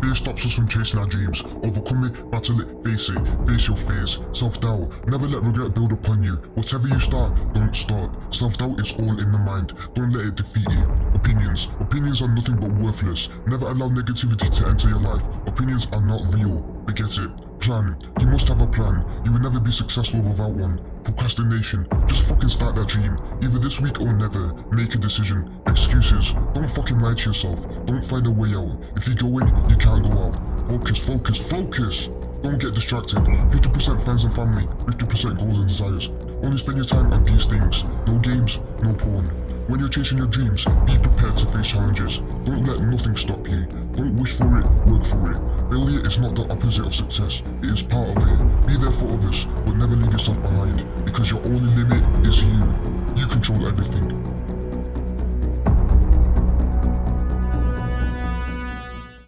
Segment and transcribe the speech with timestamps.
[0.00, 1.42] Fear stops us from chasing our dreams.
[1.62, 4.18] Overcome it, battle it, face it, face your fears.
[4.32, 6.36] Self-doubt, never let regret build upon you.
[6.54, 8.10] Whatever you start, don't start.
[8.34, 9.74] Self-doubt is all in the mind.
[9.94, 10.84] Don't let it defeat you.
[11.14, 13.28] Opinions, opinions are nothing but worthless.
[13.46, 15.26] Never allow negativity to enter your life.
[15.46, 16.64] Opinions are not real.
[16.86, 17.49] Forget it.
[17.60, 17.94] Plan.
[18.18, 19.04] You must have a plan.
[19.24, 20.80] You will never be successful without one.
[21.04, 21.86] Procrastination.
[22.06, 23.18] Just fucking start that dream.
[23.42, 24.54] Either this week or never.
[24.72, 25.60] Make a decision.
[25.66, 26.32] Excuses.
[26.54, 27.66] Don't fucking lie to yourself.
[27.84, 28.82] Don't find a way out.
[28.96, 30.34] If you go in, you can't go out.
[30.68, 32.08] Focus, focus, focus.
[32.42, 33.18] Don't get distracted.
[33.18, 36.08] 50% friends and family, 50% goals and desires.
[36.42, 37.84] Only spend your time on these things.
[38.06, 39.26] No games, no porn.
[39.68, 42.20] When you're chasing your dreams, be prepared to face challenges.
[42.44, 43.66] Don't let nothing stop you.
[43.92, 45.49] Don't wish for it, work for it.
[45.70, 48.66] Failure is not the opposite of success, it is part of it.
[48.66, 52.74] Be there for others, but never leave yourself behind, because your only limit is you.
[53.14, 54.29] You control everything.